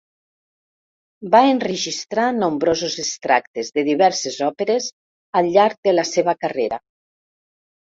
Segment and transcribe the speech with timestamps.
[1.35, 4.89] Va enregistrar nombrosos extractes de diverses òperes
[5.43, 6.83] al llarg de la seva carrera.